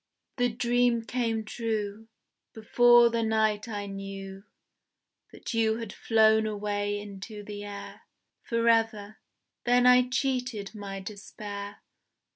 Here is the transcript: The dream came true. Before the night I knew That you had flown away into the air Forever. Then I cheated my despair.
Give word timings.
The 0.37 0.49
dream 0.49 1.03
came 1.05 1.45
true. 1.45 2.07
Before 2.53 3.11
the 3.11 3.21
night 3.21 3.67
I 3.67 3.85
knew 3.85 4.45
That 5.31 5.53
you 5.53 5.77
had 5.77 5.93
flown 5.93 6.47
away 6.47 6.99
into 6.99 7.43
the 7.43 7.63
air 7.63 8.01
Forever. 8.41 9.19
Then 9.63 9.85
I 9.85 10.09
cheated 10.09 10.73
my 10.73 11.01
despair. 11.01 11.83